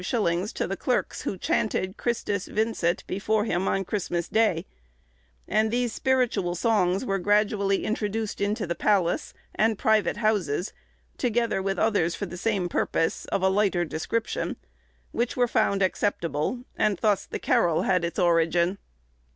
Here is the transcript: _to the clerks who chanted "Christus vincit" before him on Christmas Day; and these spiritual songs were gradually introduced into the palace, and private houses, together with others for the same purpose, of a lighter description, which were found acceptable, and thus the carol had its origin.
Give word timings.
_to 0.53 0.65
the 0.65 0.75
clerks 0.75 1.21
who 1.21 1.37
chanted 1.37 1.95
"Christus 1.95 2.47
vincit" 2.47 3.03
before 3.05 3.45
him 3.45 3.67
on 3.67 3.85
Christmas 3.85 4.27
Day; 4.27 4.65
and 5.47 5.69
these 5.69 5.93
spiritual 5.93 6.55
songs 6.55 7.05
were 7.05 7.19
gradually 7.19 7.85
introduced 7.85 8.41
into 8.41 8.65
the 8.65 8.73
palace, 8.73 9.35
and 9.53 9.77
private 9.77 10.17
houses, 10.17 10.73
together 11.19 11.61
with 11.61 11.77
others 11.77 12.15
for 12.15 12.25
the 12.25 12.35
same 12.35 12.67
purpose, 12.67 13.25
of 13.25 13.43
a 13.43 13.47
lighter 13.49 13.85
description, 13.85 14.55
which 15.11 15.37
were 15.37 15.47
found 15.47 15.83
acceptable, 15.83 16.63
and 16.75 16.97
thus 16.97 17.27
the 17.27 17.37
carol 17.37 17.83
had 17.83 18.03
its 18.03 18.17
origin. 18.17 18.79